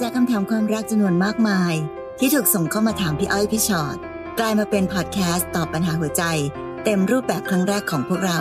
[0.00, 1.74] จากคำถามความรักจำนวนมากมาย
[2.18, 3.96] ที่ถูกส่งเข้ามาถามพี่อ้อยพี่ชอ็อต
[4.38, 6.22] กลายมาเป็นพอดแคสต์ตอบปัญหาหัวใจ
[6.84, 8.40] เต็มรูปแบบครั้งแรกของพวกเรา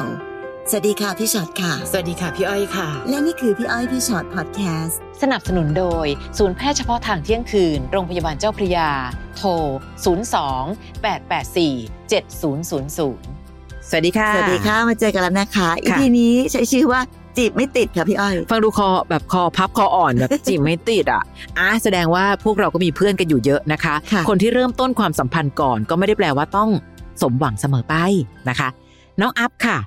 [0.70, 6.08] สวัสดีค่ะพี่ชอ็อตค่ะ สวัสดีค่ะพี่อ้อยค่ะ และนี่คือพี่อ้อยพี่ชอ็อตพอดแคสต์สนับสนุนโดย
[6.38, 8.90] ศูนย์แพทย์เฉพาะทางเที่ยงคืน โรงพยาบาลเจ้าพระยา
[9.38, 9.50] โทร
[10.44, 12.70] 02 884 7000
[13.90, 17.02] สวัสดีค่ะ สวัสดีค่ะ มาเจอกันแล้วนะคะ ค่ะ EP นี้ใช้ชื่อว่า
[17.38, 21.24] จีบไม่ติดค่ะพี่อ้อยฟังดูคอแบบคอพับคออ่อนแบบจิบไม่ติดอะ
[21.60, 26.70] อะแสดงว่าพวกเราก็มีเพื่อนกันอยู่เยอะนะคะค่ะคนที่เริ่มต้นความสัมพันธ์ก่อนก็ไม่ได้แปลว่าต้อง
[27.22, 27.96] สมหวังเสมอไป
[28.50, 28.70] นะคะ
[29.22, 29.78] น้องอัพค่ะ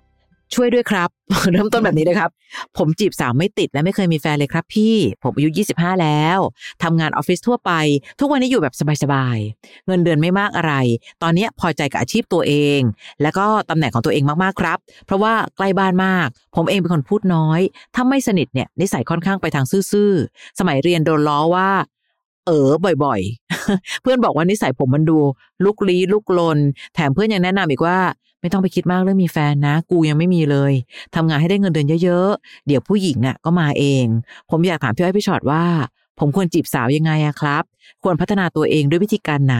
[0.54, 1.08] ช่วยด้วยครับ
[1.52, 2.30] เริ่มต้นแบบนี้นะครับ
[2.76, 6.38] ผมจีบสาวไม่ติดและไม่เคยมีแฟนเลยครับ พี่ ผมอายุ 25 แล้ว
[6.82, 7.72] ทำงานออฟฟิศทั่วไป
[8.20, 10.72] ทุกวันนี้อยู่แบบสบายๆ เงินเดือนไม่มากอะไร
[11.22, 12.80] ตอนนี้พอใจกับอาชีพตัวเอง
[13.22, 17.60] แล้วก็ตำแหน่งของตัวเองมากๆครับ เพราะว่าใกล้บ้านมาก ผมเองเป็นคนพูดน้อย
[17.94, 21.70] ถ้าไม่สนิทเนี่ยนิสัยค่อนข้างไปทางซื่อๆ สมัยเรียนโดนล้อว่า
[22.46, 22.68] เออ
[23.04, 25.18] บ่อยๆ เพื่อนบอกว่านิสัยผมมันดู
[25.64, 26.58] ลุกลี้ลุกลน
[26.94, 27.98] แถมเพื่อนยังแนะนำอีกว่า
[28.40, 30.72] ไม่ต้องไปคิดมากเรื่องมีแฟนนะ กูยังไม่มีเลย
[31.14, 34.04] ทำงานให้ได้เงินเดือนเยอะๆ เดี๋ยวผู้หญิงอะก็มาเอง
[34.50, 35.64] ผมอยากถามพี่อ้อยพี่ชอตว่า
[36.18, 37.62] ผมควรจีบสาวยังไงอะครับ
[38.02, 39.58] ควรพัฒนาตัวเองด้วยวิธีการไหน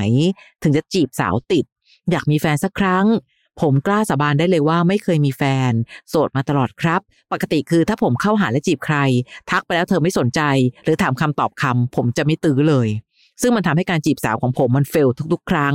[0.62, 1.64] ถึงจะจีบสาวติด
[2.10, 3.06] อยากมีแฟนสักครั้ง
[3.60, 5.72] ผมกล้าสาบานได้เลยว่าไม่เคยมีแฟน
[6.08, 7.00] โสดมาตลอดครับ
[7.32, 8.96] ปกติคือถ้าผมเข้าหาและจีบใคร
[9.50, 10.40] ทักไปแล้วเธอไม่สนใจ
[10.84, 12.88] หรือถามคำตอบคำผมจะไม่ตื้อเลย
[13.40, 15.74] ซึ่งมันทำให้การจีบสาวของผมมันเฟลทุก ๆ ครั้ง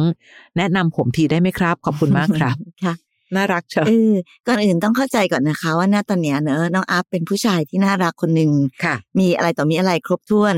[0.58, 2.94] แนะนำผมทีได้ไหมครับ ขอบคุณมากครับค่ะ
[3.36, 4.14] น่ารักเชียวเออ
[4.47, 8.52] ก่อนอื่นต้องเข้าใจก่อนนะคะ ว่าหน้าตอนเนี้ยเนอะน้องอัพเป็นผู้ชายที่น่ารักคนหนึ่ง
[8.83, 10.55] ค่ะ มีอะไรต่อมีอะไรครบถ้วน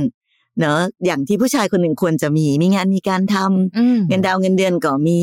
[0.59, 5.19] เนอะอย่างที่ผู้ชายคนหนึ่งควรจะมี มีงานมีการทำอืมเงินดาวเงินเดือนก็มี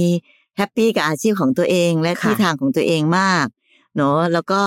[0.57, 3.47] แฮปปี้กับอาชีพของตัวเองและค่ะที่ทางของตัวเองมาก
[3.97, 4.61] เนอะแล้วก็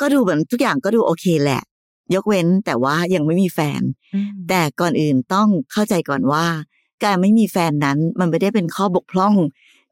[0.00, 1.62] ก็ดูเหมือนทุกอย่างก็ดูโอเคแหละ
[2.14, 3.82] ยกเว้นแต่ว่ายังไม่มีแฟน
[4.48, 6.46] แต่ก่อนอื่นต้องเข้าใจก่อนว่า
[7.04, 9.34] การไม่มีแฟนนั้นมันไม่ได้เป็นข้อบกพร่อง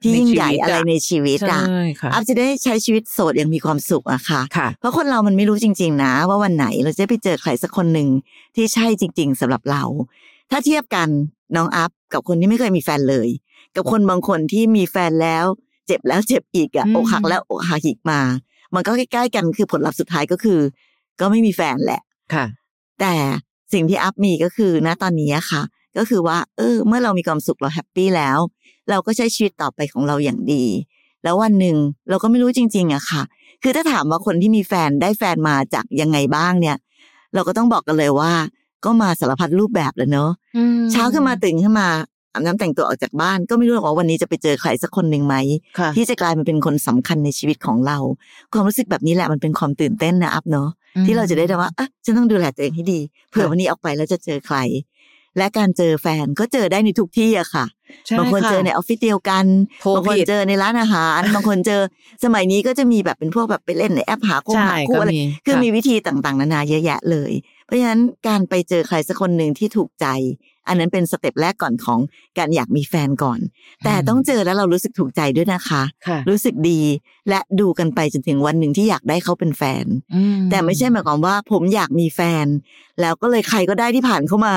[0.03, 8.09] ที่ยิ่งใหญ่อะไรในชีวิตใช่อะค่ะอัพจะได้ใช้ชีวิตโสดอย่างมีความสุขอะค่ะค่ะ เพราะคนเรามันไม่รู้จริง ๆ นะ ว่าวันไหนเราจะไปเจอใครสักคนหนึ่ง
[8.57, 9.83] ที่ใช่จริง ๆสำหรับเรา
[10.51, 11.09] ถ้าเทียบกัน
[11.57, 13.29] น้องอัพกับคนที่ไม่เคยมีแฟนเลย
[13.77, 15.45] กับคนบางคนที่มีแฟนแล้ว
[15.87, 18.21] เจ็บแล้วเจ็บอีกอะอืมอกหักแล้วอกหักอีกมา
[18.75, 20.61] มันก็ใกล้ๆกันคือผลลัพธ์สุดท้ายก็คือ
[21.21, 22.03] ก็ไม่มีแฟนแหละ
[22.35, 22.45] ค่ะ
[23.01, 23.15] แต่
[23.73, 25.63] สิ่งที่อัพมีก็คือณตอนนี้อะค่ะ
[25.97, 28.39] ก็คือว่า เออ เมื่อเรามีความสุขเราแฮปปี้แล้ว
[28.91, 30.65] เราก็ใช้ชีวิตต่อไปของเราอย่างดี
[31.25, 31.77] แล้ววันหนึ่ง
[32.09, 33.23] เราก็ไม่รู้จริง ๆอะค่ะ
[33.63, 36.77] คือถ้าถามว่าคนที่มีแฟนได้แฟนมาจากยังไงบ้างเนี่ย
[37.35, 38.33] เราก็ต้องบอกกันเลยว่า
[38.85, 40.31] ก็มาสารพัดรูปแบบเลยเนอะ
[40.93, 41.89] เช้าขึ้นมาตื่นขึ้นมา
[42.33, 45.37] อาบน้ำแต่งตัวออกจากบ้านก็ไม่รู้หรอกว่าวันนี้จะไปเจอใครสักคนหนึ่งไหม
[45.79, 47.99] ค่ะที่จะกลายมาเป็นคนสำคัญในชีวิตของเรา
[48.53, 50.69] ความรู้สึกแบบนี้แหละมันเป็นความตื่นเต้นนะอัพเนาะ
[51.07, 54.59] ที่เราจะได้รู้ว่าอะฉันต้องดูแลตัวเองให้ดี เผื่อค่ะวันนี้ออกไปแล้วจะเจอใคร
[55.39, 57.65] และการเจอแฟนก็เจอได้ในทุกที่อะค่ะ
[58.07, 59.45] ใช่บางคนค่ะเจอในออฟฟิศเดียวกัน
[59.81, 61.81] โทรบางคนผิดเจอในร้านอาหารบางคนเจอ
[62.25, 67.33] สมัยนี้ก็จะมีแบบเป็นพวกแบบไปเล่นในแอปหาคู่ใช่หาคู่ก็อะไรมีคือค่ะมีวิธีต่างๆ นานาเยอะแยะเลย
[67.65, 70.07] เพราะฉะนั้นการไปเจอใครสักคนหนึ่งที่ถูกใจ
[70.69, 71.99] อันนั้นเป็นสเต็ปแรกก่อนของ
[72.39, 73.41] การอยากมีแฟนก่อน
[73.85, 76.81] แต่ต้องเจอแล้วเรารู้สึกถูกใจด้วยนะคะค่ะรู้สึกดี
[77.29, 79.85] และดูกันไปจนถึงวันหนึ่งที่อยากได้เขาเป็นแฟน
[80.15, 82.47] อืแต่ไม่ใช่หมายความว่าผมอยากมีแฟน
[83.01, 84.55] แล้วก็เลยใครก็ได้ที่ผ่านเข้ามา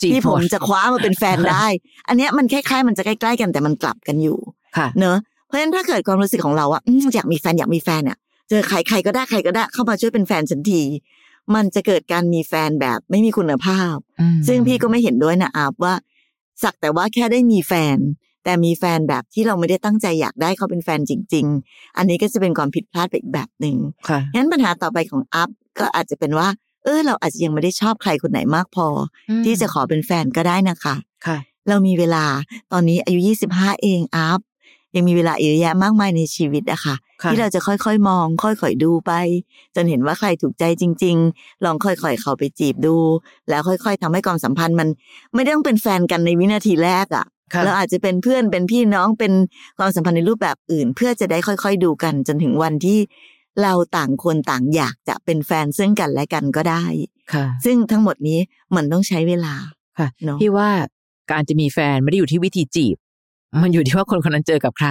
[0.00, 1.66] จีบที่ผมหดจะคว้ามาเป็นแฟนได้
[2.08, 4.38] อันเนี้ยมันคล้ายๆ มันจะใกล้ๆกันแต่มันกลับกันอยู่
[4.76, 10.82] ค่ะเนอะเพราะฉะนั้นถ้าเกิดความรู้สึกของเราอะอืมอยากมีแฟนอยากมีแฟนเนี่ยเจอใครใครก็ได้ใครก็ได้เข้ามาช่วยเป็นแฟนฉันที
[11.54, 15.94] มันจะเกิดการมีแฟนแบบไม่มีคุณภาพอืมซึ่งพี่ก็ไม่เห็นด้วยนะอาบว่า
[16.62, 17.98] สักแต่ว่าแค่ได้มีแฟน
[18.44, 23.76] แต่มีแฟนแบบที่เราไม่ได้ตั้งใจอยากได้เขาเป็นแฟนจริง ๆ อันนี้ก็จะเป็นความผิดพลาดไปอีกแบบหนึ่ง
[24.08, 25.48] ค่ะงั้นปัญหาต่อไปของอัพ
[25.78, 26.48] ก็อาจจะเป็นว่า
[26.84, 28.86] เออ เราอาจจะยังไม่ได้ชอบใครคนไหนมากพอ
[29.30, 30.94] อที่จะขอเป็นแฟนก็ได้นะคะ
[31.26, 31.38] ค่ะ
[31.68, 32.24] เรามีเวลา
[32.72, 33.20] ตอนนี้อายุ
[33.52, 34.40] 25 เองอัพ
[34.98, 39.12] ยังมีเวลาอีกเยอะแยะมากมายในชีวิตอะค่ะค่ะ ที่เราจะค่อยๆมอง ค่อยๆดูไป
[39.74, 42.96] จนเห็นว่าใครถูกใจจริง ๆ ลองค่อยๆเข้าไปจีบดู
[43.48, 44.88] แล้วค่อย ๆทำให้ความสัมพันธ์มัน
[45.34, 49.32] ไม่ได้ต้องเป็นแฟนกันในวินาทีแรกอะค่ะเราอาจจะเป็นเพื่อนเป็นพี่น้องเป็น
[49.78, 52.98] ความสัมพันธ์ในรูปแบบอื่น เพื่อจะได้ค่อย ๆ ดูกัน จนถึงวันที่
[53.62, 56.84] เราต่างคนต่างอยากจะเป็นแฟนซึ่งกันและกันก็ได้
[57.32, 58.38] ค่ะ ซึ่งทั้งหมดนี้
[58.76, 59.54] มันต้องใช้เวลา
[59.98, 60.70] ค่ะเนอะพี่ว่า
[61.30, 62.96] การจะมีแฟนไม่ได้อยู่ที่วิธีจีบ
[63.62, 64.88] มันอยู่ที่ว่าคนคนนั้นเจอกับใคร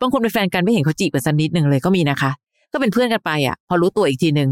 [0.00, 2.30] บางคนเป็นแฟนกันไม่เห็นเขาจีบกันสักนิดหนึ่งเลยก็มีนะคะ
[2.72, 4.50] ก็เป็นเพื่อนกันไปอะ พอรู้ตัวอีกทีหนึ่ง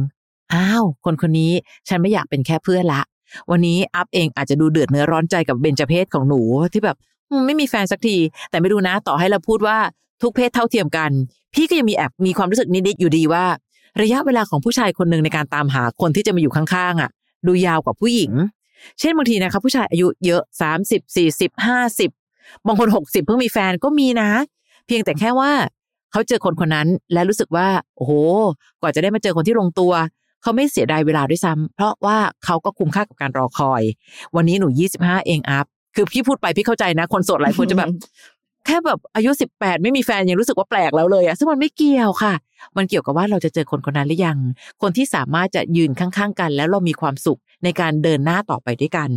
[0.55, 1.53] อ้าว คนคนนี้
[1.89, 3.03] ฉันไม่อยากเป็นแค่เพื่อนละ
[3.51, 6.41] วันนี้อัพเองอาจจะดูเดือดเนื้อร้อนใจกับเบญจเพศของหนู
[6.73, 6.97] ที่แบบ
[7.47, 8.17] ไม่มีแฟนสักที
[8.51, 9.79] แต่ไม่รู้นะต่อให้เราพูดว่า
[10.23, 11.11] ทุกเพศเท่าเทียมกัน
[11.55, 13.45] พี่ก็ยังมีแอบมีความรู้สึกนิดๆอยู่ดีว่า
[14.03, 17.11] ระยะเวลาของผู้ชายคนหนึ่งในการตามหาคนที่จะมาอยู่ข้างๆอะ
[17.47, 18.33] ดูยาวกว่าผู้หญิง
[19.01, 22.07] เช่นบางทีนะครับผู้ชายอายุเยอะสามสิ
[22.57, 24.31] บสี่สิบห้าสิบบางคนหกสิบเพิ่งมีแฟนก็มีนะ
[24.87, 25.53] เพียงแต่แค่ว่า
[26.13, 28.13] เขาเจอคนคนนั้นและรู้สึกว่า โอ้โห
[28.81, 29.93] กว่าจะได้มาเจอคนที่ลงตัว
[30.43, 33.83] เขาไม่เสียดายเวลาด้วยซ้ำเพราะว่าเขาก็คุ้มค่ากับการรอคอย
[34.37, 35.67] วันนี้หนูยี่สิบห้าเองอัพ
[35.97, 37.91] คือพี่พูดไปพี่เข้าใจนะ คนโสดหลายคนจะแบบ
[38.67, 42.35] แค่แบบอายุสิบแปดไม่มีแฟนยังรู้สึกว่าแปลกแล้วเลยอะซึ่งมันไม่เกี่ยวค่ะ
[42.77, 44.39] มันเกี่ยวกับว่าเราจะเจอคนคนนั้นหรือยัง
[44.83, 49.11] คนที่สามารถจะยืนข้างๆกัน แล้วเรามีความสุขในการเดินหน้าต่อไปด้วยกัน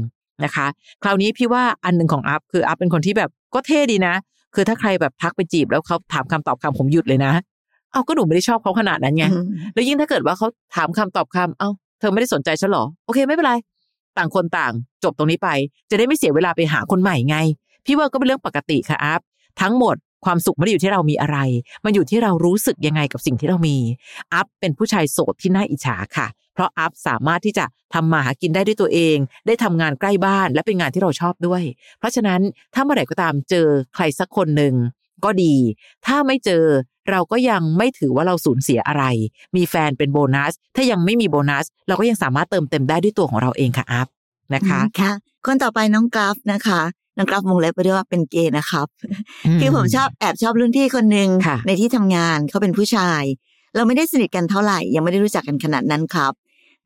[0.46, 0.68] นะคะ
[1.04, 4.14] คราวนี้พี่ว่าอันหนึ่งของอัพคืออัพเป็นคนที่แบบก็เท่ดีนะ
[4.56, 7.32] คือถ้าใครแบบทักไปจีบแล้วเขาถามคำตอบคำผมหยุดเลยนะ
[7.92, 9.26] เอาก็หนูไม่ได้ชอบเขาขนาดนั้นไง
[9.74, 13.54] แล้วยิ่งถ้าเกิดว่าเขาถามคำตอบคำเอ้าเธอไม่ได้สนใจฉันหรอ โอเคไม่เป็นไร
[14.18, 14.74] ต่างคนต่าง
[15.04, 15.50] จบตรงนี้ไป
[15.90, 17.38] จะได้ไม่เสียเวลาไปหาคนใหม่ไง
[17.86, 19.22] พี่ว่าก็เป็นเรื่องปกติค่ะอัพ
[19.62, 21.38] ทั้งหมด ความสุขไม่ได้อยู่ที่เรามีอะไร
[21.85, 23.77] มันอยู่ที่เรารู้สึกยังไงกับสิ่งที่เรามี
[24.33, 31.63] อัพเป็นผู้ชายโสดที่น่าอิจฉาค่ะ เพราะอัพสามารถที่จะทำมาหากินได้ด้วยตัวเอง ได้ทำงานใกล้บ้านและเป็นงานที่เราชอบด้วย
[32.00, 32.41] เพราะฉะนั้น
[32.73, 34.73] ถ้าเมื่อไหร่ก็ตามเจอใครสักคนหนึ่ง
[35.23, 35.56] ก็ดี
[36.06, 36.65] ถ้าไม่เจอ
[37.09, 39.03] เราก็ยังไม่ถือว่าเราสูญเสียอะไร
[39.56, 44.07] มีแฟนเป็นโบนัส ถ้ายังไม่มีโบนัส เราก็ยังสามารถเติมเต็มได้ด้วยตัวของเราเองค่ะอัพ
[44.53, 45.12] นะคะค่ะ
[45.45, 46.81] คนต่อไปน้องกราฟนะคะ
[47.18, 48.88] น้องกราฟวงเล็บไปด้วยว่าเป็นเกย์นะครับ
[49.60, 53.24] คือผมชอบแอบชอบรุ่นพี่คนหนึ่งค่ะในที่ทำงานเขาเป็นผู้ชาย
[53.75, 56.34] เราไม่ได้สนิทกันเท่าไหร่ ยังไม่ได้รู้จักกันขนาดนั้นครับ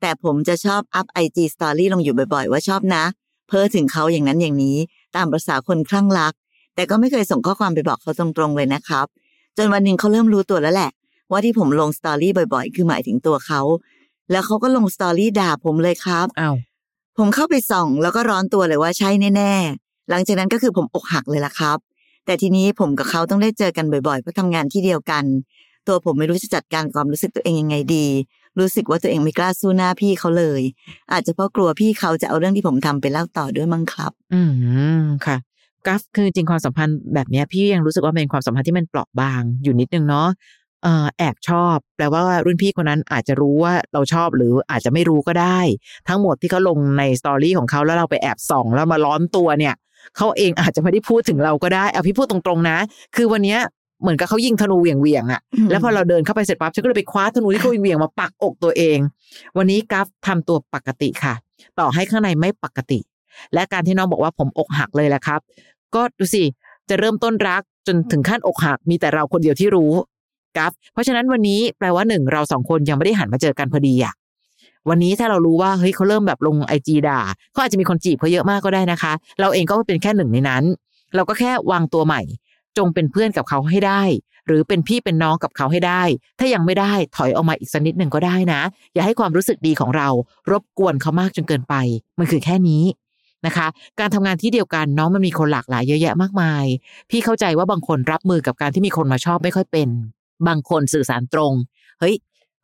[0.00, 3.04] แต่ผมจะชอบอัพไอจีสตอรี่ลงอยู่บ่อยๆ ว่าชอบนะ
[3.48, 4.78] เพ้อถึงเขาอย่างนั้นอย่างนี้
[5.16, 6.34] ตามประษาคนคลั่งรัก
[6.74, 9.06] แต่ก็ไม่เคยส่งข้อความไปบอกเขาตรงๆเลยนะครับ
[9.56, 10.90] จนวันหนึ่งเขาเริ่มรู้ตัวแล้วแหละ
[11.30, 13.60] ว่าที่ผมลงสตอรี่บ่อย ๆ คือหมายถึงตัวเขา
[14.30, 16.56] แล้วเขาก็ลงสตอรี่ด่าผมเลยครับอ้าว
[17.18, 21.78] ผมเข้าไปส่องแล้วก็ร้อนตัวเลยว่าใช่แน่ๆ หลังจากนั้นก็คือผมอกหักเลยล่ะครับ
[22.26, 25.24] แต่ทีนี้ผมกับเขาต้องได้เจอกันบ่อยๆเพราะทำงานที่เดียวกัน
[25.88, 28.06] ตัวผมไม่รู้จะจัดการความรู้สึกตัวเองยังไงดี
[28.58, 30.62] รู้สึกว่าตัวเองไม่กล้าสู้หน้าพี่เขาเลย
[31.12, 34.40] อาจจะเพราะกลัวพี่เขาจะเอาเรื่องที่ผมทำไปเล่าต่อด้วยมั้งครับ อื
[35.00, 35.36] มค่ะ
[35.86, 40.28] กราฟคือจริงความสัมพันธ์แบบนี้พี่ยังรู้สึกว่าเป็นความสัมพันธ์ที่มันเปราะบางอยู่นิดนึงเนาะ
[40.82, 45.60] เออแอบชอบ แปลว่ารุ่นพี่คนนั้นอาจจะรู้ว่าเราชอบหรืออาจจะไม่รู้ก็ได้
[46.08, 49.74] ทั้งหมดที่เขาลงในสตอรี่ของเขาแล้วเราไปแอบส่อง แล้วมาร้อนตัวเนี่ย
[50.16, 52.78] เขาเองอาจจะไม่ได้พูดถึงเราก็ได้เอาพี่พูดตรงๆนะ
[53.16, 53.60] คือวันเนี้ย
[54.02, 58.98] เหมือนกับเขายิงธนูเหวี่ยงๆอะอืมแล้วพอเราเดินเข้าไปเสร็จปั๊บฉันก็เลยไปคว้าธนูที่เขาเหวี่ยงๆมาปักอกตัวเอง
[59.56, 61.34] วันนี้กราฟทำตัวปกติค่ะ
[61.78, 62.98] ต่อให้ข้างในไม่ปกติ
[63.54, 65.40] และการที่น้องบอกว่าผมอกหักเลยแหละครับ
[65.94, 66.42] ก็ดูสิ
[66.88, 69.92] จะเริ่มต้นรักจนถึงขั้นอกหักมีแต่เราคนเดียวที่รู้
[70.56, 74.14] ครับเพราะฉะนั้นวันนี้แปลว่าหนึ่งเราสองคนยังไม่ได้หันมาเจอกันพอดีอะ
[74.88, 77.20] วันนี้ถ้าเรารู้ว่าเฮ้ยเขาเริ่มแบบลงไอจีด่า
[77.52, 80.64] เขาอาจจะมีคนจีบเขาเยอะมากก็ได้นะคะ เราเองก็เป็นแค่หนึ่งในนั้น
[81.14, 82.20] เราก็แค่วางตัวใหม่
[82.78, 84.02] จงเป็นเพื่อนกับเขาให้ได้
[84.46, 86.02] หรือเป็นพี่เป็นน้องกับเขาให้ได้
[86.38, 88.60] ถ้ายังไม่ได้ถอยออกมาอีกสักนิดหนึ่งก็ได้นะ
[88.94, 90.08] อย่าให้ความรู้สึกดีของเรา
[90.50, 91.74] รบกวนเขามากจนเกินไป
[92.18, 92.84] มันคือแค่นี้
[93.46, 93.66] นะคะ
[94.00, 96.64] การทำงานที่เดียวกันน้องมันมีคนหลากหลายเยอะแยะมากมาย
[97.10, 99.88] พี่เข้าใจว่าบางคนรับมือกับการที่มีคนมาชอบไม่ค่อยเป็น
[100.48, 101.52] บางคนสื่อสารตรง
[102.00, 102.14] เฮ้ย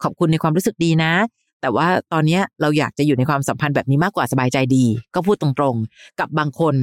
[0.02, 1.12] ขอบคุณในความรู้สึกดีนะ
[1.62, 6.74] แต่ว่าตอนนี้เราอยากจะอยู่ในความสัมพันธ์แบบนี้มากกว่าสบายใจดี ก็พูดตรงๆ กับบางคน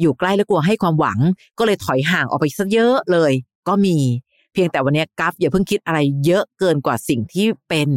[0.00, 1.18] อยู่ใกล้แล้วกลัวให้ความหวัง
[1.58, 3.32] ก็เลยถอยห่างออกไปซะเยอะเลย
[3.68, 3.96] ก็มี
[4.52, 7.88] เพียงแต่วันนี้กัฟอย่าเพิ่งคิดอะไรเยอะเกินกว่าสิ่งที่เป็น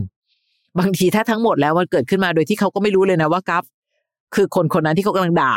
[0.79, 3.63] บางทีถ้าทั้งหมดแล้วมันเกิดขึ้นมาโดยที่เขาก็ไม่รู้เลยนะว่ากัฟ
[4.35, 5.53] คือคนคนนั้นที่เขากำลังด่า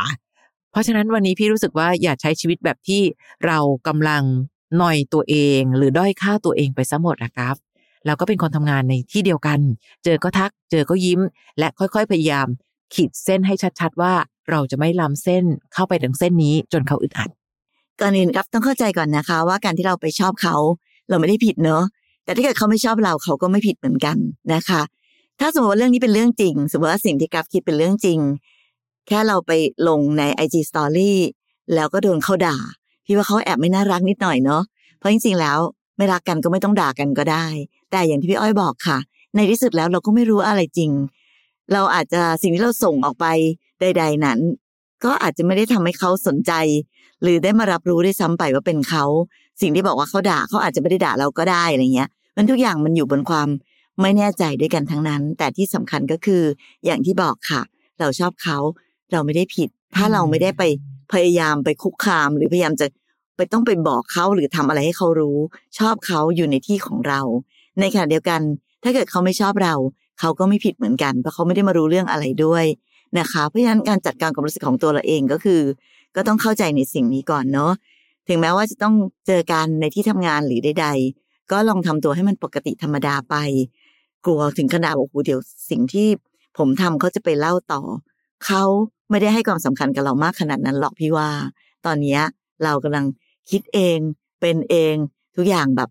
[0.71, 3.01] เพราะฉะนั้นวันนี้พี่รู้สึกว่าอย่าใช้ชีวิตแบบที่
[3.47, 4.23] เรากำลัง
[4.79, 7.55] หน่อยตัวเอง หรือด้อยค่าตัวเองไปซะหมดนะครับ
[8.09, 9.61] เราก็เป็นคนทำงานในที่เดียวกัน
[10.05, 11.21] เจอก็ทัก เจอก็ยิ้ม
[11.59, 12.47] และค่อยๆพยายาม
[12.95, 14.13] ขีดเส้นให้ชัดๆว่า
[14.51, 17.31] เราจะไม่ล้ำเส้นเข้าไปถึงเส้นนี้จนเขาอึดอัด
[18.01, 20.57] ก่อนอื่นครับต้องเข้าใจก่อนนะคะ ว่าการที่เราไปชอบเขา
[21.09, 21.83] เราไม่ได้ผิดเนอะ
[22.25, 24.17] แต่ถ้าเกิดเขาไม่ชอบเราเขาก็ไม่ผิดเหมือนกัน
[24.55, 24.83] นะคะ
[25.41, 28.19] ถ้าสมมติว่าเรื่องนี้เป็นเรื่องจริง สมมติว่าสิ่งที่กราฟคิดเป็นเรื่องจริง
[29.09, 29.53] แค่เราไป
[29.89, 31.13] ลงใน IG Story
[31.75, 32.57] แล้วก็โดนเขาด่า
[33.05, 34.63] พี่ว่าเขาแอบไม่น่ารักนิดหน่อยเนาะ
[34.99, 35.59] เพราะจริงๆแล้ว
[35.99, 37.47] ไม่รักกันก็ไม่ต้องด่ากันก็ได้
[37.91, 38.99] แต่อย่างที่พี่อ้อยบอกค่ะ
[39.37, 40.91] ในที่สุดแล้วเราก็ไม่รู้อะไรจริง
[41.73, 43.27] เราอาจจะสิ่งที่เราส่งออกไป
[43.81, 44.39] ใด ๆ นั้น
[45.05, 46.53] ก็อาจจะไม่ได้ทำให้เขาสนใจ
[47.23, 49.05] หรือได้มารับรู้ได้ซ้ำไปว่าเป็นเขา
[49.61, 53.49] สิ่งที่บอกว่าเขาด่าเขาอาจจะไม่ได้ด่าเราก็ได้อะไรเงี้ย มันทุกอย่างมันอยู่บนความ
[54.03, 56.43] ไม่แน่ใจด้วยกันทั้งนั้น แต่ที่สำคัญก็คือ
[56.85, 57.63] อย่างที่บอกค่ะ
[58.01, 58.59] เราชอบเขา
[59.13, 60.63] เราไม่ได้ผิด ถ้าเราไม่ได้ไป
[61.13, 62.87] พยายามไปคุกคามหรือพยายามจะ
[63.39, 65.39] ไปต้องไปบอกเขาหรือทำอะไรให้เขารู้
[65.79, 67.21] ชอบเขาอยู่ในที่ของเรา
[67.81, 68.41] ในขณะเดียวกัน
[68.83, 69.75] ถ้าเกิดเขาไม่ชอบเรา
[70.21, 72.65] เขาก็ไม่ผิดเหมือนกันเพราะเขาไม่ได้มารู้เรื่องอะไรด้วย
[73.19, 75.61] นะคะเพราะฉะนั้นการจัดการความรู้สึกของตัวเราเองก็คือ
[76.17, 77.73] ก็ต้องเข้าใจในสิ่งนี้ก่อนเนาะ
[78.29, 78.95] ถึงแม้ว่าจะต้อง
[79.27, 80.87] เจอกันในที่ทำงานหรือใด
[81.19, 83.35] ๆ ก็ลองทำตัวให้มันปกติธรรมดาไป
[84.25, 85.41] กลัวถึงขนาดว่าโอ้โหเดี๋ยว
[85.71, 86.09] สิ่งที่
[86.59, 87.81] ผมทำเขาจะไปเล่าต่อ
[88.47, 88.63] เขา
[89.11, 91.29] ไม่ได้ให้ความสำคัญกับเรามากขนาดนั้นหรอกพี่ว่า
[91.87, 92.21] ตอนเนี้ย
[92.65, 93.05] เรากำลัง
[93.51, 93.99] คิดเอง
[94.41, 94.95] เป็นเอง
[95.37, 95.89] ทุกอย่างแบบ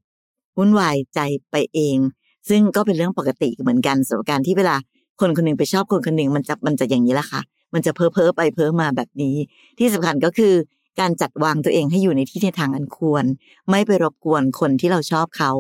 [0.58, 1.20] วุ่นวายใจ
[1.52, 1.98] ไปเอง
[2.50, 4.76] ซึ่งก็เป็นเรื่องปกติเหมือนกันสำหรับการที่เวลา
[5.20, 7.42] คนคนหนึ่งไปชอบคนคนหนึ่งมันจะมันจะอย่างนี้แหละค่ะ
[7.74, 9.36] มันจะเพ้อเพ้อไปเพ้อมาแบบนี้
[9.78, 10.54] ที่สำคัญก็คือ
[11.00, 13.24] การจัดวางตัวเองให้อยู่ในที่ในทางอันควร
[13.70, 15.52] ไม่ไปรบกวนคนที่เราชอบเขา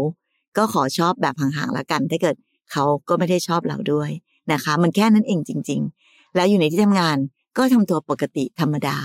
[0.57, 2.35] ก็ขอชอบแบบห่างๆละกัน ถ้าเกิด
[2.71, 4.09] เขาก็ไม่ได้ชอบเราด้วย
[4.51, 7.17] นะคะ มันแค่นั้นเองจริง ๆ แล้วอยู่ในที่ทำงาน
[7.57, 8.97] ก็ทำตัวปกติธรรมดา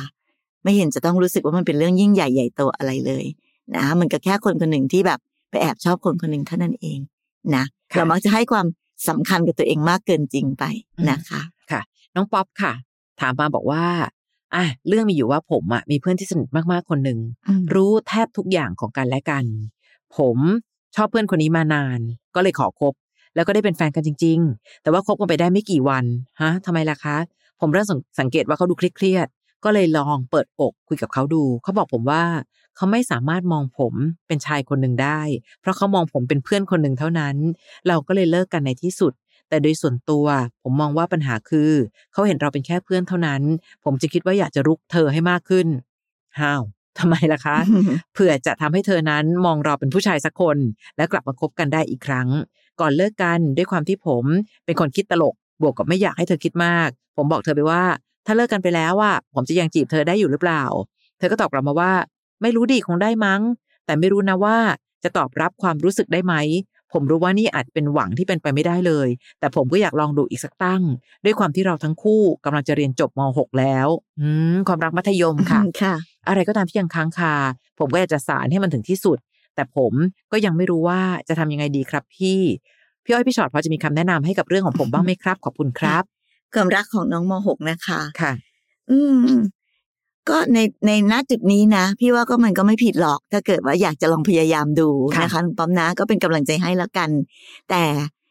[0.64, 3.24] ไม่เห็นจะต้องรู้สึกว่ามันเป็นเรื่องยิ่งใหญ่ใหญ่โตอะไรเลย
[3.76, 5.18] นะมันก็แค่คนคนหนึ่งที่แบบ
[5.50, 6.98] ไปแอบชอบคนคนหนึ่งเท่านั้นเอง
[7.56, 8.66] นะค่ะเรามักจะให้ความ
[9.08, 10.64] สำคัญกับตัวเองมากเกินจริงไป
[11.10, 11.80] นะคะค่ะ
[12.14, 12.72] น้องป๊อปค่ะ
[13.20, 13.84] ถามมาบอกว่า
[14.54, 19.44] อะเรื่องมีอยู่ว่าผมอะมีเพื่อนที่สนิทมากๆคนหนึ่งอืมรู้แทบทุกอย่างของกันและกัน
[20.16, 20.38] ผม
[20.96, 22.00] ชอบเพื่อนคนนี้มานาน
[22.34, 22.94] ก็เลยขอคบ
[23.34, 26.04] แล้วก็ได้เป็นแฟนกันจริง ๆ แต่ว่าคบกันไปได้ไม่กี่วัน
[26.40, 27.16] ฮะทำไมล่ะคะ
[27.60, 32.24] ผมเริ่มสังสังเกตว่าเขาดูเครียดๆ ก็เลยลองเปิดอกคุยกับเขาดู เขาบอกผมว่า
[32.76, 33.94] เขาไม่สามารถมองผม
[34.26, 35.20] เป็นชายคนหนึ่งได้
[35.60, 37.36] เพราะเขามองผมเป็นเพื่อนคนหนึ่งเท่านั้น
[37.88, 39.12] เราก็เลยเลิกกันในที่สุด
[39.48, 40.26] แต่โดยส่วนตัว
[40.62, 41.70] ผมมองว่าปัญหาคือ
[42.12, 43.42] เขาเห็นเราเป็นแค่เพื่อนเท่านั้น
[43.84, 45.66] ผมจะคิดว่าอยากจะรุกเธอให้มากขึ้น
[46.40, 46.62] ฮ้าว
[46.98, 47.56] ทำไมล่ะคะ
[48.14, 50.58] เผื่อจะทำให้เธอนั้นมองเราเป็นผู้ชายสักคน
[50.96, 52.28] และกลับมาคบกันได้อีกครั้ง
[52.80, 54.24] ก่อนเลิกกันด้วยความที่ผม
[54.64, 57.82] เป็นคนคิดตลก บวกกับไม่อยากให้เธอคิดมาก ผมบอกเธอไปว่า
[58.26, 60.62] ถ้าเลิกกันไปแล้วอะผมจะยังจีบเธอได้อยู่หรือเปล่า
[61.18, 61.92] เธอก็ตอบกลับมาว่า
[62.42, 63.40] ไม่รู้ดีคงได้มั้ง
[63.86, 64.56] แต่ไม่รู้นะว่า
[65.04, 66.34] จะตอบรับความรู้สึกได้ไหม
[66.92, 69.08] ผมรู้ว่านี่อาจเป็นหวังที่เป็นไปไม่ได้เลย
[69.40, 70.82] แต่ผมก็อยากลองดูอีกสักตั้ง
[71.24, 73.88] ด้วยความที่เราทั้งคู่กำลังจะเรียนจบม .6 แล้ว
[74.20, 75.94] อืมความรักมัธยมค่ะค่ะ
[76.28, 77.34] อะไรก็ตามที่ยังค้างคา
[77.78, 79.18] ผมก็อยากจะสารให้มันถึงที่สุด
[79.54, 79.92] แต่ผม
[80.32, 82.40] ก็ยังไม่รู้ว่าจะทำยังไงดีครับพี่
[83.04, 86.04] พี่อ้อยพี่ชอตพอจะมีคำแนะนำให้กับเรื่องของผมบ้างไหมครับ ขอบคุณครับ
[86.54, 88.32] ความรักของน้องมหกนะคะค่ะ
[88.90, 89.38] อืม
[90.28, 97.10] ก็ในในณจุดนี้นะ พี่ว่าก็มันก็ไม่ผิดหรอก ถ้าเกิดว่าอยากจะลองพยายามดูค่ะนะคะน้องป้อมนะ ก็เป็นกำลังใจให้แล้วกัน
[97.70, 97.82] แต่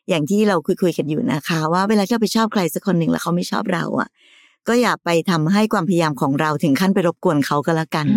[0.10, 4.10] อย่างที่เราคุยคุยๆกันอยู่นะคะ ว่าเวลาที่เราไปชอบใครสักคนหนึ่งแล้วเขาไม่ชอบเราอะ
[4.68, 8.08] ก็อย่าไปทำให้ความพยายามของเราถึงขั้นไปรบกวนเขาก็แล้วกัน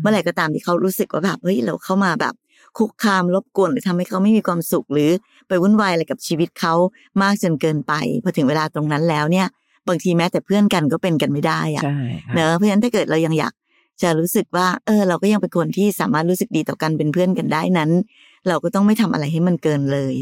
[0.00, 2.34] เมื่อไหร่ก็ตามที่เขารู้สึกว่าแบบเฮ้ยเราเข้ามาแบบ
[2.78, 5.10] คุกคามรบกวนหรือทำให้เขาไม่มีความสุขหรือ
[5.48, 6.74] ไปวุ่นวายอะไรกับชีวิตเขา
[7.22, 7.92] มากจนเกินไป
[8.24, 9.46] พอถึงเวลาตรงนั้นแล้วเนี่ย
[9.88, 13.52] บางทีแม้แต่เพื่อนกันก็เป็นกันไม่ได้อะใช่ค่ะเนอะเพราะฉะนั้นถ้าเกิดเรายังอยาก
[14.02, 17.90] จะรู้สึกว่า เออ เราก็ยังเป็นคนที่สามารถรู้สึกดีต่อกันเป็นเพื่อนกันได้นั้น
[18.48, 20.14] เราก็ต้องไม่ทำอะไรให้มันเกินเลย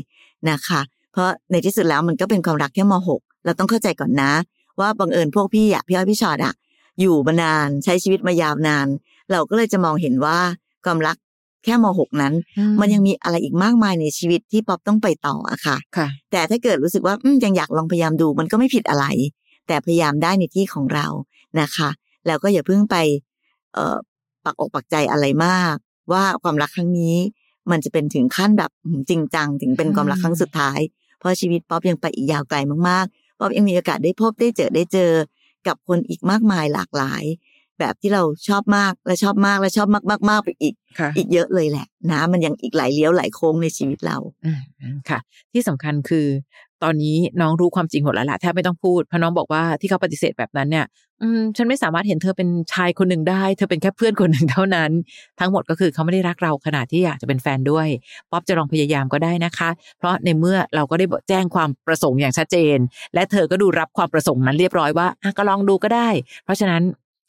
[0.50, 0.80] นะคะ
[1.12, 4.32] เพราะในที่สุดแล้วมันก็เป็นความรักแค่มหกเราต้องเข้าใจก่อนนะ
[4.80, 6.54] ว่าบังเอิญพวกพี่อะพี่อ้อยพี่ชอดอะ
[7.00, 8.86] อยู่มานานใช้ชีวิตมายาวนาน
[9.30, 10.38] เราก็เลยจะมองเห็นว่า
[10.84, 11.16] ความรัก
[11.64, 12.34] แค่มหกนั้น
[12.80, 19.06] มันยังมีอะไรอีกมากมายในชีวิตที่ป๊อปต้องไปต่ออะค่ะค่ะ แต่ถ้าเกิดรู้สึกว่าอืมยังอยากลองพยายามดูมันก็ไม่ผิดอะไร
[19.66, 21.06] แต่พยายามได้ในที่ของเรา
[21.60, 21.88] นะคะ
[22.26, 22.96] แล้วก็อย่าเพิ่งไป
[23.74, 23.96] เอ่อ
[24.44, 25.74] ปักอกปักใจอะไรมาก
[26.12, 27.16] ว่าความรักครั้งนี้
[27.70, 30.78] มันจะเป็นถึงขั้นแบบอืมจริงจังถึงเป็นความรักครั้งสุดท้าย
[31.18, 32.58] เพราะชีวิตป๊อปยังไปอีกยาวไกล
[32.88, 35.12] มากๆป๊อปยังมีโอกาสได้พบได้เจอได้เจอ
[35.66, 37.24] กับคนอีกมากมายหลากหลาย
[37.80, 44.50] แบบที่เราชอบมากและชอบมากและชอบมากมากมากๆไปอีกค่ะอีกเยอะเลยแหละนะมันยังอีกหลายเลี้ยวหลายโค้งในชีวิตเราอื
[44.94, 45.18] มค่ะ
[45.52, 46.26] ที่สำคัญคือ
[46.84, 50.86] ตอนนี้น้องรู้ความจริงหมดแล้วละแทบไม่ต้องพูดเพราะน้องบอกว่าที่เขาปฏิเสธแบบนั้นเนี่ย
[51.22, 54.90] อืมฉันไม่สามารถเห็นเธอเป็นชายคนหนึ่งได้ เธอเป็นแค่เพื่อนคนหนึ่งเท่านั้น
[55.40, 57.88] ทั้งหมดก็คือเขาไม่ได้รักเราขนาดที่อยากจะเป็นแฟนด้วย
[58.30, 62.78] ป๊อปจะลองพยายามก็ได้นะคะ เพราะในเมื่อเราก็ได้บอกแจ้งความประสงค์อย่างชัดเจน
[63.14, 66.08] และเธอก็ดูรับความประสงค์นั้นเรียบร้อยว่าอะก็ลองดูก็ได้
[66.44, 66.82] เพราะฉะนั้น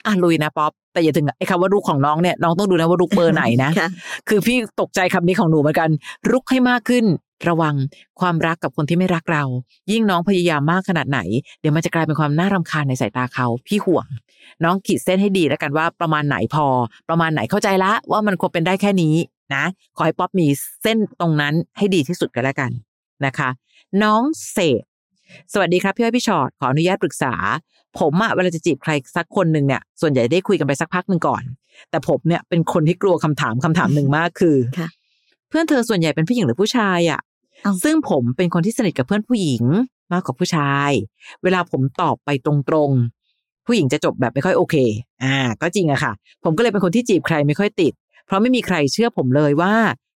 [0.08, 3.90] อะลุยนะป๊อปแต่อย่าถึงไอ้คำว่าลูกของน้องเนี่ยน้องต้องดูนะว่าลูกเบอร์ไหนนะค่ะ
[4.30, 5.90] คือพี่ตกใจคำนี้ของหนูเหมือนกัน
[6.32, 7.06] รุกให้มากขึ้น
[7.50, 7.76] ระวัง
[8.20, 9.44] ความรักกับคนที่ไม่รักเรา
[9.92, 11.20] ยิ่งน้องพยายามมากขนาดไหน
[11.60, 14.08] เดี๋ยวมันจะกลายเป็นความน่ารำคาญในสายตาเขาพี่ห่วง
[14.64, 16.66] น้องขีดเส้นให้ดีแล้วกันว่าประมาณไหนพอ
[17.10, 19.16] ประมาณไหนเข้าใจละว่ามันควรเป็นได้แค่นี้
[19.56, 19.64] นะ
[19.98, 20.48] ขอให้ป๊อปมี
[20.84, 22.72] เส้นตรงนั้นให้ดีที่สุดก็แล้วกัน
[23.26, 23.50] นะคะ
[24.04, 24.82] น้องเสก
[25.54, 27.34] สวัสดีครับพี่อ้อยพี่ชอตขออนุญาตปรึกษา
[28.00, 31.44] ผมอะเวลาจะจีบใครสักคนหนึ่งเนี่ย ส่วนใหญ่ได้คุยกันไปสักพักหนึ่งก่อน
[31.90, 34.90] แต่ผมเนี่ยเป็นคนที่กลัวคำถามคำถามหนึ่งมากคือค่ะ
[35.50, 37.22] เพื่อนเธอส่วนใหญ่เป็นผู้หญิงหรือผู้ชายอะ
[37.64, 39.64] เอ้าซึ่งผมเป็นคนที่สนิทกับเพื่อนผู้หญิง
[40.12, 40.92] มากกว่าผู้ชาย
[41.44, 42.54] เวลาผมตอบไปตร
[42.88, 44.76] งๆ ผู้หญิงจะจบแบบไม่ค่อยโอเค
[45.24, 46.12] อ่า ก็จริงอะค่ะ
[46.44, 47.94] ผมก็เลยเป็นคนที่จีบใครไม่ค่อยติด
[48.26, 49.74] เพราะไม่มีใครเชื่อผมเลยว่า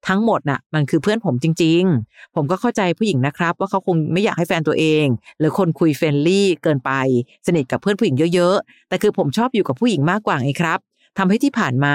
[0.09, 5.07] ทั้งหมดน่ะ มันคือเพื่อนผมจริง ๆ ผมก็เข้าใจผู้หญิงนะครับ ว่าเขาคงไม่อยากให้แฟนตัวเอง
[5.39, 6.91] หรือคนคุย friendly เกินไป
[7.47, 10.79] สนิทกับเพื่อนผู้หญิงเยอะๆ แต่คือผมชอบอยู่กับผู้หญิงมากกว่าไงครับ
[11.19, 11.95] ทำให้ที่ผ่านมา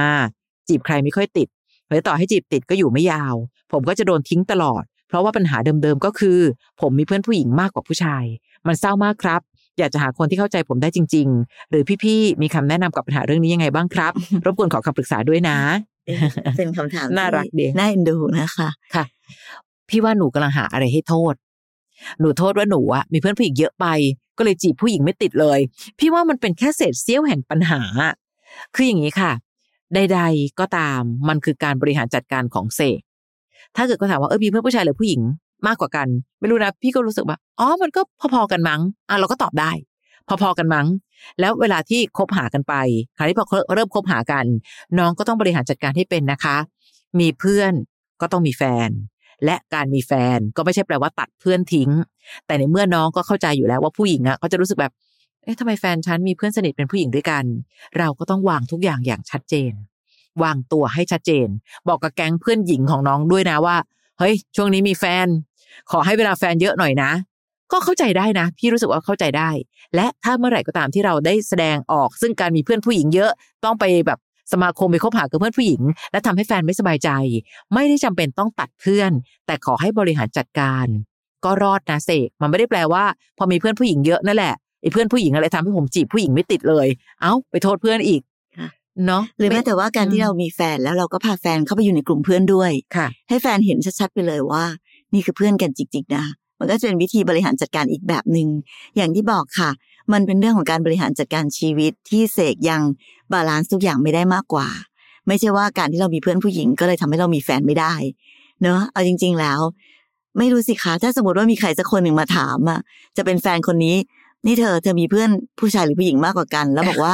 [0.67, 1.47] จีบใครไม่ค่อยติด
[1.87, 3.35] หรือต่อให้จีบติดก็อยู่ไม่ยาว
[3.71, 6.39] ผมก็จะโดนทิ้งตลอด เพราะว่าปัญหาเดิมๆก็คือ
[6.81, 8.23] ผมมีเพื่อนผู้หญิงมากกว่าผู้ชาย
[8.67, 9.41] มันเศร้ามากครับ
[9.79, 14.11] อยากจะหาคนที่เข้าใจผมได้จริง ๆ หรือพี่ๆ มีคำแนะนำกับปัญหาเรื่องนี้ยังไงบ้างครับ
[14.45, 15.57] รบกวนขอคำปรึกษาด้วยนะ
[16.05, 16.17] เอ๊ะ
[16.57, 19.05] เป็นคำถามน่ารักดีที่น่าเอ็นดูนะคะค่ะ
[19.89, 21.33] พี่ว่าหนูกำลังหาอะไรให้โทษ
[22.19, 23.85] หนูโทษว่าหนูอะมีเพื่อนผู้หญิงเยอะไป
[24.37, 25.59] ก็เลยจีบผู้หญิงไม่ติดเลย
[25.99, 27.81] พี่ว่ามันเป็นแค่เศษเสี้ยวแห่งปัญหา
[28.75, 29.31] คืออย่างนี้ค่ะ
[29.93, 33.01] ใด ๆ ก็ตามมันคือการบริหารจัดการของเสก
[33.75, 35.21] ถ้าเกิดก็ถามว่าเออมีเพื่อนผู้ชายหรือผู้หญิง
[35.67, 36.07] มากกว่ากัน
[36.39, 38.01] ไม่รู้นะ พี่ก็รู้สึกว่าอ๋อมันก็
[38.33, 39.71] พอๆกันมั้งอะเราก็ตอบได้
[40.27, 40.87] พอๆกันมั้ง
[41.39, 42.73] แล้วเวลาที่คบหากันไป
[43.17, 44.45] คราวนี้พอเริ่มคบหากัน
[44.97, 46.57] น้องก็ต้องบริหารจัดการให้เป็นนะคะ
[47.19, 47.73] มีเพื่อน
[48.21, 48.89] ก็ต้องมีแฟน
[49.45, 51.89] และการมีแฟนก็ไม่ใช่แปลว่าตัดเพื่อนทิ้ง
[52.45, 54.93] แต่ในเมื่อน้องก็เข้าใจอยู่แล้วว่าผู้หญิงอะก็จะรู้สึกแบบ
[55.43, 57.43] เอ๊ะทำไมแฟนฉันมีเพื่อนสนิทเป็นผู้หญิงด้วยกัน
[57.97, 59.73] เราก็ต้องวางทุกอย่างอย่างชัดเจน
[60.43, 61.47] วางตัวให้ชัดเจน
[61.87, 63.77] บอกกับแก๊งเพื่อนหญิงของน้องด้วยนะว่า
[64.19, 65.27] เฮ้ย ช่วงนี้มีแฟน
[65.91, 67.11] ขอให้เวลาแฟนเยอะหน่อยนะ
[67.73, 69.49] ก็เข้าใจได้นะ พี่รู้สึกว่าเข้าใจได้
[69.95, 73.31] และถ้าเมื่อไหร่ก็ตามที่เราได้แสดงออก ซึ่งการมีเพื่อนผู้หญิงเยอะ
[73.65, 74.19] ต้องไปแบบ
[74.53, 77.09] สมาคมไปคบหากับเพื่อนผู้หญิง และทำให้แฟนไม่สบายใจ
[77.73, 79.11] ไม่ได้จำเป็นต้องตัดเพื่อน
[79.45, 80.85] แต่ขอให้บริหารจัดการ
[81.45, 83.03] ก็รอดนะเสกมันไม่ได้แปลว่า
[83.37, 86.87] พอมีเพื่อนผู้หญิงเยอะนั่นแหละไอ้เพื่อนผู้หญิงอะไรทำให้ผมจีบผู้หญิงไม่ติดเลย
[87.21, 88.21] เอ้าไปโทษเพื่อนอีก
[88.57, 88.69] ค่ะ
[89.05, 94.63] เนาะหรือแม้แต่ว่าการที่เรามีแฟนแล้วเราก็พาแฟนเข้าไปอยู่ในกลุ่มเพื่อนด้วยค่ะ ให้แฟนเห็นชัดๆไปเลยว่า
[95.13, 96.25] นี่คือเพื่อนกันจริงๆนะ
[96.63, 98.47] มันก็จะเป็นวิธีบริหารจัดการอีกแบบหนึ่ง
[98.95, 99.69] อย่างที่บอกค่ะ
[100.13, 102.81] มันเป็นเรื่องของการบริหารจัดการชีวิตที่เสกยัง
[103.31, 104.67] balance ทุกอย่างไม่ได้มากกว่า
[105.27, 107.93] ไม่ใช่ว่าการที่เรามีเพื่อนผู้หญิงก็เลยทำให้เรามีแฟนไม่ได้
[108.61, 109.59] เนอะเอาจริง ๆแล้ว
[110.37, 112.79] ไม่รู้สิคะถ้าสมมติว่ามีใครสักคนหนึ่งมาถามอะ
[113.17, 113.95] จะเป็นแฟนคนนี้
[114.45, 115.29] นี่เธอเธอมีเพื่อน
[115.59, 117.13] ผู้ชายหรือผู้หญิงมากกว่ากัน แล้วบอกว่า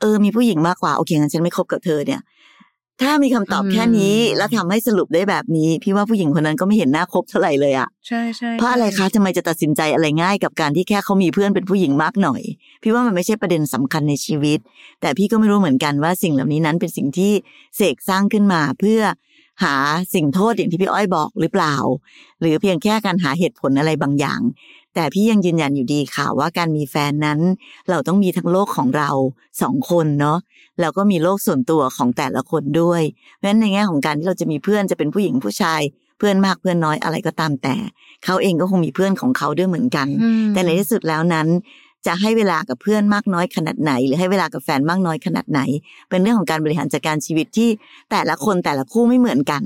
[0.00, 2.20] เออมีผู้หญิงมากกว่าโอเคงั้นฉันไม่คบกับเธอเนี่ย
[3.02, 12.42] ถ้ามีคำตอบแค่นี้อืมแล้วทำให้สรุปได้แบบนี้ พี่ว่าผู้หญิงคนนั้นก็ไม่เห็นหน้าคบเท่าไหร่เลยอะใช่ใช่เพราะอะไรคะทำไมจะตัดสินใจอะไรง่ายกับการที่แค่เขามีเพื่อนเป็นผู้หญิงมากหน่อย
[12.82, 14.58] พี่ว่ามันไม่ใช่ประเด็นสำคัญในชีวิต
[15.00, 17.32] แต่พี่ก็ไม่รู้เหมือนกันว่าสิ่งเหล่านี้นั้นเป็นสิ่งที่
[17.76, 19.00] เสกสร้างขึ้นมาเพื่อ
[19.64, 19.74] หา
[20.14, 21.74] สิ่งโทษอย่างที่พี่อ้อยบอกหรือเปล่า
[22.40, 24.40] หรือเพียงแค่การหาเหตุผลอะไรบางอย่าง
[24.98, 27.40] แต่พี่ยังยืนยันอยู่ดีค่ะว่าการมีแฟนนั้น
[27.90, 29.10] เราต้องมีทั้งโลกของเรา
[29.62, 30.38] สองคนเนาะ
[30.80, 33.02] แล้วก็มีโลกส่วนตัวของแต่ละคนด้วย
[33.36, 35.80] เพราะฉะนั้นในแง่ของการที่เราจะมีเพื่อนจะเป็นผู้หญิงผู้ชาย
[36.18, 37.76] เพื่อนมากเพื่อนน้อยอะไรก็ตามแต่
[38.24, 41.48] เขาเองก็คงมีเพื่อนของเขาด้วยเหมือนกันอืมแต่ในที่สุดแล้วนั้น
[42.06, 45.60] จะให้เวลากับเพื่อนมากน้อยขนาดไหน หรือให้เวลากับแฟนมากน้อยขนาดไหน
[46.10, 47.68] เป็นเรื่องของการบริหารจัดการชีวิตที่
[48.10, 49.62] แต่ละคนแต่ละคู่ไม่เหมือนกัน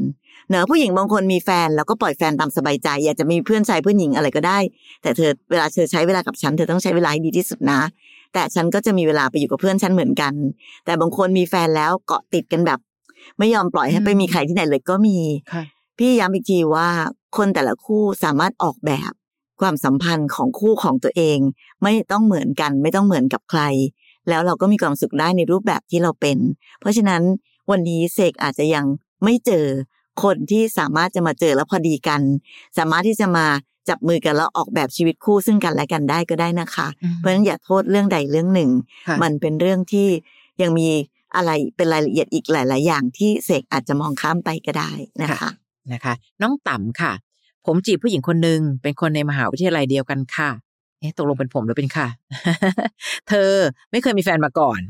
[0.51, 4.59] เนอะผู้หญิงบางคนมีแฟนแล้วก็ปล่อยแฟนตามสบายใจ อยากจะมีเพื่อนชายเพื่อนหญิงอะไรก็ได้
[5.03, 7.81] แต่เธอเวลาเธอใช้เวลากับฉันเธอต้องใช้เวลาให้ดีที่สุดนะ
[8.33, 10.35] แต่ฉันก็จะมีเวลาไปอยู่กับเพื่อนฉันเหมือนกัน
[10.85, 12.79] แต่บางคนมีแฟนแล้วเกาะติดกันแบบ
[13.39, 15.19] ไม่ยอมปล่อยให้ไปมีใครที่ไหนเลยก็มี
[15.53, 15.65] ค่ะ
[15.99, 16.89] พี่ย้ำอีกทีว่า
[17.37, 19.13] คนแต่ละคู่สามารถออกแบบ
[19.61, 21.39] ความสัมพันธ์ของคู่ของตัวเอง
[21.83, 23.63] ไม่ต้องเหมือนกันไม่ต้องเหมือนกับใคร
[24.29, 26.39] แล้วเราก็มีความสุขได้ในรูปแบบที่เราเป็น
[26.81, 27.23] เพราะฉะนั้น
[27.71, 28.85] วันนี้เสกอาจจะยัง
[29.25, 29.67] ไม่เจอ
[30.23, 32.21] คนที่สามารถจะมาเจอแล้วพอดีกัน
[32.79, 33.47] สามารถที่จะมา
[33.89, 38.71] จับมือกันแล้วออกแบบชีวิตคู่ซึ่งกันและกันได้ก็ได้นะคะอืมเพราะฉะนั้นอย่าโทษเรื่องใดเรื่องหนึ่ง
[39.09, 40.09] ค่ะมันเป็นเรื่องที่
[40.63, 40.89] ยังมี
[41.37, 44.91] อะไรเป็นรายละเอียดอีกหลาย ๆ อย่างที่เสกอาจจะมองข้ามไปก็ได้
[45.23, 45.51] นะคะ
[45.93, 47.13] นะคะ น้องต่ำค่ะ
[47.67, 50.51] ผมจีบผู้หญิงคนหนึ่งเป็นคนในมหาวิทยาลัยเดียวกันค่ะ
[51.01, 52.09] เอ๊ะตกลงเป็นผมหรือเป็นค่ะ
[53.29, 53.51] เธอ
[53.91, 54.81] ไม่เคยมีแฟนมาก่อน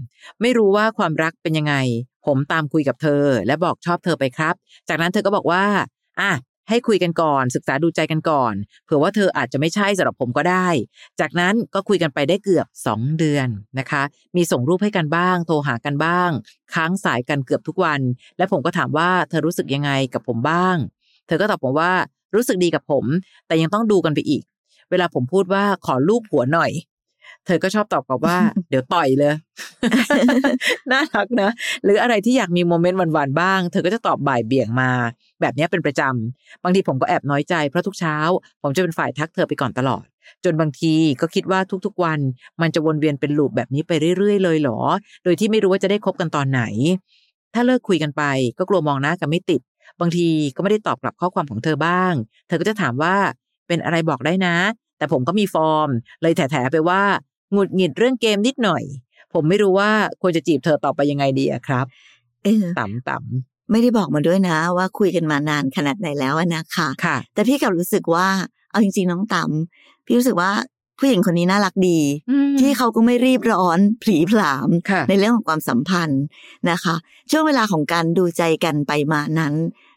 [0.41, 1.75] ไม่รู้ว่าความรักเป็นยังไง
[2.27, 4.55] ผมตามคุยกับเธอ และบอกชอบเธอไปครับ
[4.89, 5.65] จากนั้นเธอก็บอกว่า
[6.21, 6.33] อะ
[6.69, 8.55] ให้คุยกันก่อน ศึกษาดูใจกันก่อน
[8.85, 10.69] เผื่อว่าเธออาจจะไม่ใช่สำหรับผมก็ได้
[11.21, 14.03] จากนั้นก็คุยกันไปได้เกือบสองเดือนนะคะ
[14.37, 16.31] มีส่งรูปให้กันบ้าง โทรหากันบ้าง
[16.75, 18.01] ค้างสายกันเกือบทุกวัน
[18.39, 20.77] และผมก็ถามว่าเธอรู้สึกยังไงกับผมบ้าง
[21.27, 21.93] เธอก็ตอบผมว่า
[22.35, 23.05] รู้สึกดีกับผม
[23.47, 24.43] แต่ยังต้องดูกันไปอีก
[24.91, 26.71] เวลาผมพูดว่าขอรูปหัวหน่อย
[27.46, 28.38] เธอก็ชอบตอบกลับว่า
[28.70, 29.35] เดี๋ยวต่อยเลย
[30.90, 31.50] น่ารักนะ
[31.85, 34.90] หรืออะไรที่อยากมีโมเมนต์หวานๆบ้าง เธอก็จะตอบบ่ายเบี่ยงมา
[35.40, 38.16] แบบนี้เป็นประจำ บางทีผมก็แอบน้อยใจ เพราะทุกเช้า
[38.62, 40.05] ผมจะเป็นฝ่ายทักเธอไปก่อนตลอด
[40.44, 42.18] จนบางทีก็คิดว่าทุกๆวัน
[42.61, 44.78] มันจะวนเวียนเป็นลูปแบบนี้ไปเรื่อยๆ เลยเหรอ
[45.24, 46.62] โดยที่ไม่รู้ว่าจะได้คบกันตอนไหน
[47.55, 48.22] ถ้าเลิกคุยกันไป
[48.59, 49.61] ก็กลัวมองหน้ากันไม่ติด
[50.00, 52.12] บางทีก็ไม่ได้ตอบกลับข้อความของเธอบ้าง
[52.48, 53.14] เธอก็จะถามว่า
[53.68, 54.57] เป็นอะไรบอกได้นะ
[54.98, 55.88] แต่ผมก็มีฟอร์ม
[56.22, 57.02] เลยแถๆไปว่า
[57.53, 58.83] หงุดหงิดเรื่องเกมนิดหน่อย
[59.33, 59.91] ผมไม่รู้ว่า
[60.23, 61.87] ควรจะจีบเธอต่อไปยังไงดีอะครับ
[62.45, 63.19] เออต่ำต่
[63.71, 68.27] ไม่ได้บอกมาด้วยนะว่าคุยกันมานานขนาดไหนแล้วอะนะคะำค่ะ แต่พี่กลับรู้สึกว่า
[68.71, 70.51] เอาจริง ๆ น้องต่ำพี่รู้สึกว่า
[70.99, 72.01] ผู้หญิงคนนี้น่ารักดี
[72.61, 76.23] ที่เขาก็ไม่รีบร้อนผลีผลามค่ะในเรื่องของความสัมพันธ์
[76.71, 76.95] นะคะ
[77.31, 79.55] ช่วงเวลาของการดูใจกันไปมานั้น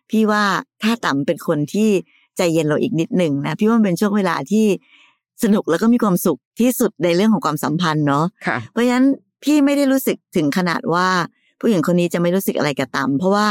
[0.09, 0.43] พี่ว่า
[0.83, 1.89] ถ้าต่ำเป็นคนที่
[2.37, 4.65] ใจเย็นเราอีกนิดหนึ่งนะ พี่ว่ามันเป็นช่วงเวลาที่
[5.43, 9.05] สนุกแล้วก็มีความสุขที่สุดในเรื่องของความสัมพันธ์เนาะค่ะเพราะฉะนั้น
[9.43, 11.07] พี่ไม่ได้รู้สึกถึงขนาดว่า
[11.59, 13.47] ผู้หญิงคนนี้จะไม่รู้สึกอะไรกับตำเพราะว่า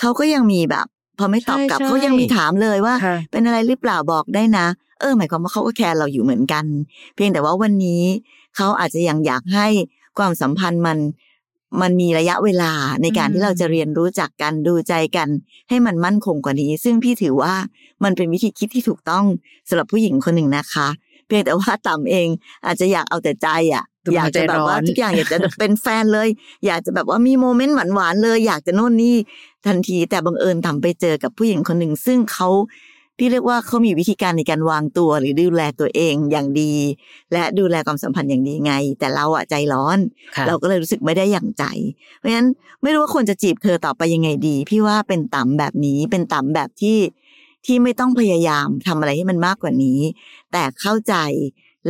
[0.00, 0.86] เขาก็ยังมีแบบ
[1.18, 4.66] พอไม่ตอบกลับใช่เขายังมีถามเลยว่าค่ะเป็นอะไรหรือเปล่าบอกได้นะ
[5.00, 6.64] เออ หมายความว่าเขาก็แคร์เราอยู่เหมือนกัน
[7.14, 8.02] เพียงแต่ว่าวันนี้
[8.56, 9.66] เขาอาจจะยังอยากให้
[10.18, 10.98] ความสัมพันธ์มัน
[11.80, 15.28] มันมีระยะเวลาในการอืมที่เราจะเรียนรู้จักกันดูใจกัน
[15.68, 17.54] ให้มันมั่นคงกว่านี้ ซึ่งพี่ถือว่า
[18.04, 19.24] มันเป็นวิธีคิดที่ถูกต้อง
[19.68, 20.88] สำหรับผู้หญิงคนหนึ่งนะคะ
[21.26, 22.28] เพียงแต่ว่าต่ำเอง
[22.66, 26.28] อาจจะอยากเอาแต่ใจอะทุกคนอยากจะแบบว่าใจร้อนทุกอย่างอยากจะเป็นแฟนเลย
[26.66, 29.16] อยากจะแบบว่ามีโมเมนต์หวานๆเลย อยากจะโน่นนี่
[29.66, 32.48] ทันทีแต่บังเอิญต่ำไปเจอกับผู้หญิงคนหนึ่งซึ่งเขา
[33.18, 36.74] พี่เรียกว่าเขามีวิธีการในการวางตัวหรือดูแลตัวเองอย่างดี
[37.32, 39.98] และดูแลความสัมพันธ์อย่างดีไง แต่เราอะใจร้อน
[40.36, 41.64] ค่ะเราก็เลยรู้สึกไม่ได้อย่างใจ
[42.18, 42.48] เพราะฉะนั้น
[42.82, 46.98] ไม่รู้ว่าควรจะจีบเธอต่อไปยังไงดี พี่ว่าเป็นต่ำแบบนี้เป็นต่ำแบบที่
[47.66, 50.00] ที่ไม่ต้องพยายามทำอะไรให้มันมากกว่านี้
[50.52, 51.14] แต่เข้าใจ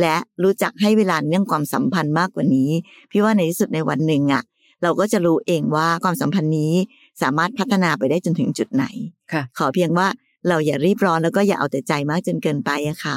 [0.01, 2.69] และรู้จักให้เวลาในเรื่องความสัมพันธ์มากกว่านี้
[3.11, 4.43] พี่ว่าในที่สุดในวันหนึ่งอะ
[4.83, 6.73] เราก็จะรู้เองว่าความสัมพันธ์นี้
[7.21, 8.85] สามารถพัฒนาไปได้จนถึงจุดไหน
[9.31, 10.07] ค่ะขอเพียงว่า
[10.47, 13.15] เราอย่ารีบร้อนแล้วก็อย่าเอาแต่ใจมากจนเกินไปอะค่ะ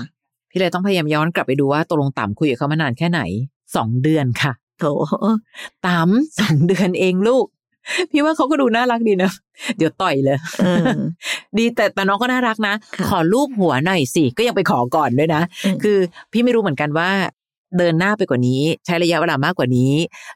[0.51, 3.21] พี่เลยต้องพยายามย้อนกลับไปดูว่าตกลงต่ำคุยกับเขามานานแค่ไหน
[3.77, 4.85] สองเดือนค่ะโถ
[5.89, 7.47] ต่ำสองเดือนเองลูก
[8.11, 9.31] พี่ว่าเขาก็ดูน่ารักดีนะ
[9.79, 10.87] เดี๋ยวต่อยเลยเออ
[11.59, 15.99] ดีแต่แต่น้องก็น่ารักนะค่ะขอรูปหัวหน่อยสิก็ยังไปขอก่อนด้วยนะอืมคือ
[16.33, 17.11] พี่ไม่รู้เหมือนกันว่า
[17.79, 19.93] เดินหน้าไปกว่านี้ ใช้ระยะเวลามากกว่านี้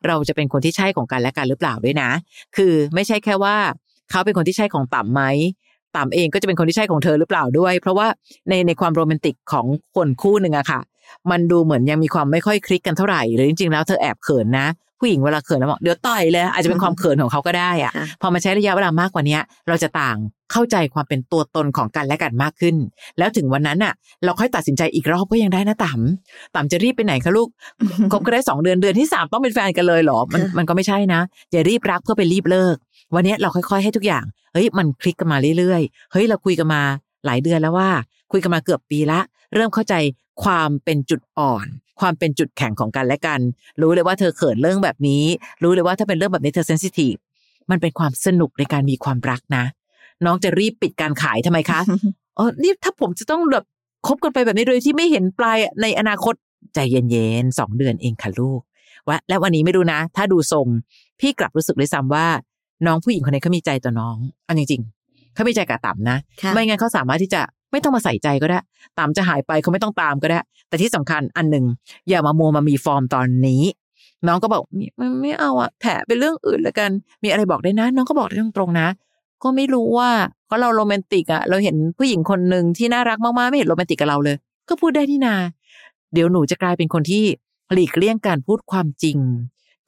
[0.06, 2.10] เราจะเป็นคนที่ใช่ของกันและกันหรือเปล่าด้วยนะ
[2.56, 3.56] คือไม่ใช่แค่ว่า
[4.10, 5.22] เขาเป็นคนที่ใช่ของต่ำไหม
[5.96, 8.06] ต่ำเองก็จะเป็นคนที่ใช่ของเธอหรือเปล่าด้วย เพราะว่า
[8.48, 10.80] ในในความโรแมนติกของคนคู่หนึ่งอะค่ะ
[11.30, 14.66] มันดูเหมือนยังมีความไม่ค่อยคลิกกันเท่าไหร่หรือจริงๆแล้วเธอแอบเขินนะ
[14.98, 20.16] ผู้หญิงเวลาเขินแล้วบอกเดี๋ยวต่อยเลย อาจจะเป็นความเขินของเขาก็ได้อะค่ะพอมาใช้ระยะเวลามากกว่าเนี้ยเราจะต่าง
[20.52, 22.76] เข้าใจความเป็นตัวตนของกันและกันมากขึ้น
[23.18, 23.92] แล้วถึงวันนั้นอะ
[24.24, 27.48] เราค่อยตัดสินใจอีกรอบก็ยังได้นะต่ำต่ำจะรีบไปไหนคะลูก
[28.12, 31.20] คบกันได้สองเดือนเดือนที่สามต้องเป็นแฟนกันเลยเหรอมันค่ะมันก็ไม่ใช่นะ
[31.52, 32.76] อย่ารีบรักเพื่อไปรีบเลิก
[33.14, 36.82] วันเนี้ยเราค่อย ๆ ให้ทุกอย่างเฮ้ยมันคลิกกันมาเรื่อยๆเฮ้ยเราคุยกันมา
[37.26, 37.90] หลายเดือนแล้วว่า
[38.32, 39.20] คุยกันมาเกือบปีละ
[39.54, 39.94] เริ่มเข้าใจ
[40.42, 41.66] ความเป็นจุดอ่อน
[42.00, 43.40] ความเป็นจุดแข็งของกันและกัน
[43.80, 45.24] รู้เลยว่าเธอเขินเรื่องแบบนี้
[45.62, 47.14] รู้เลยว่าถ้าเป็นเรื่องแบบนี้เธอเซนซิทีฟ
[47.70, 49.64] มันเป็นความสนุกในการมีความรักนะ
[50.24, 51.80] น้องจะรีบปิดการขายทำไมคะ
[52.36, 53.64] เออนี่ถ้าผมจะต้องแบบ
[54.06, 56.34] คบกันไปแบบนี้โดยที่ไม่เห็นปลายในอนาคต
[56.74, 58.60] ใจเย็นๆสองเดือนเองค่ะลูก
[59.08, 60.66] ว่าและวันนี้ไม่รู้นะ ถ้าดูทรง
[61.20, 62.26] พี่กลับรู้สึกเลยซ้ำว่า
[62.86, 67.40] น้องผู้หญิงคนนี้เขามีใจต่อน้องเอันจริงๆเขามีใจกับต่ำนะค่ะไม่งั้นเขาสามารถที่จะ
[67.74, 68.60] ไม่ต้องมาใส่ใจก็ได้
[68.98, 71.64] ตามจะหายไปเขาไม่ต้องตามก็ได้ แต่ที่สำคัญอันหนึ่ง
[72.08, 73.62] อย่ามามัวมามีฟอร์มตอนนี้
[74.26, 76.90] น้องก็บอกไม่ไม่ไม่เอาอะแถะเป็นเรื่องอื่นแล้วกัน
[77.22, 78.88] มีอะไรบอกได้นะ น้องก็บอกได้ตรงๆนะ
[79.42, 80.10] ก็ไม่รู้ว่า
[80.46, 84.36] เพราะเราโรแมนติกอะเราเห็นผู้หญิงคนหนึ่งที่น่ารักมากๆไม่เห็นโรแมนติกกับเราเลย
[84.68, 85.34] ก็พูดได้นี่นา
[86.12, 87.24] เดี๋ยวหนูจะกลายเป็นคนที่
[87.72, 89.18] หลีกเลี่ยงการพูดความจริง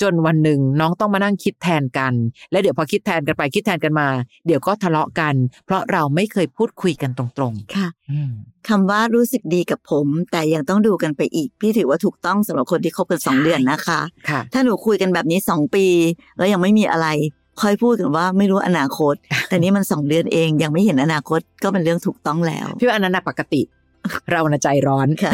[0.02, 2.12] จนวันหนึ่งน้องต้องมานั่งคิดแทนกัน
[2.50, 4.08] และเดี๋ยวพอคิดแทนกันไปคิดแทนกันมา
[4.46, 5.34] เดี๋ยวก็ทะเลาะกัน
[5.66, 8.32] เพราะเราไม่เคยพูดคุยกันตรงค่ะๆอืม
[8.68, 15.86] คำว่ารู้สึกดีกับผม แต่ยังต้องดูกันไปอีก พี่ถือว่าถูกต้องสำหรับคนที่คบกันสองใช่เดือนนะคะค่ะ ถ้าหนูคุยกันแบบนี้สองปี
[16.38, 17.08] แล้วยังไม่มีอะไร
[17.62, 19.14] ค่อยพูดกันว่าไม่รู้อนาคต
[19.48, 23.62] แต่นี่มันสองเดือนเองยังไม่เห็นอนาคตก็เป็นเรื่องถูกต้องแล้ว พี่ว่าอันนั้นนะปกติ
[24.32, 25.32] เรานะใจร้อนค่ะ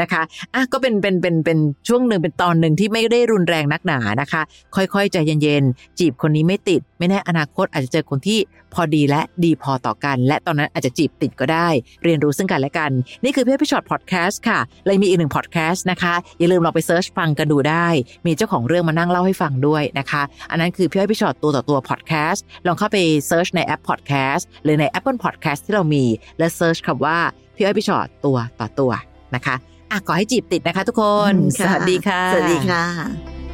[0.00, 0.22] นะคะ
[0.54, 4.42] อะก็เป็นเป็นเป็นเป็นช่วงหนึ่งเป็นตอนหนึ่งที่ไม่ได้รุนแรงนักหนานะคะ
[4.76, 8.38] ค่อยๆใจเย็นๆจีบคนนี้ไม่ติดไม่แน่อนาคตอาจจะเจอคนที่
[8.74, 11.68] พอดีและดีพอต่อกัน และตอนนั้นอาจจะจีบติดก็ได้
[12.02, 12.90] เรียนรู้ซึ่งกันและกัน
[13.24, 17.86] นี่คือพี่อ้อยพี่ช็อตพอดแคสต์ค่ะเลยมีอีกหนึ่งพอดแคสต์นะคะ อย่าลืมลองไป search ฟังกันดูได้
[18.26, 26.04] มีเจ้าของเรื่องมานั่งเล่าให้ฟังด้วยนะคะ อันนั้นคือพี่อ้อยพี่ชอตตัวต่อตัวพอดแคสต์ลองเข้าไป search ในแอปพอดแคสต์หรือใน Apple Podcast ที่เรามี
[26.38, 27.18] และ search คำว่า
[27.56, 28.92] พี่อ้อยพี่ชอตตัวต่อตัว
[29.34, 29.54] นะคะ
[29.90, 33.45] อะขอให้จีบติดนะคะ ทุกคนอืมสวัสดีค่ะ สวัสดีค่ะ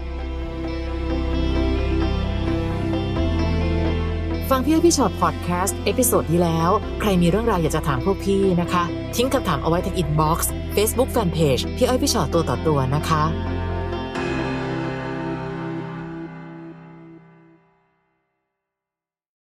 [4.52, 8.84] ฟังพี่อ้อยพี่ชอตพอดแคสต์ episode ที่แล้ว ใครมีเรื่องราวอยากจะถามพวกพี่นะคะ
[9.16, 13.22] ทิ้งคำถามเอาไว้ที่ inbox เฟซบุ๊กแฟนเพจพี่อ้อยพี่ชอตตัวต่อตัวนะคะ